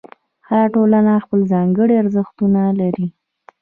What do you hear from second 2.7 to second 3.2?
لري.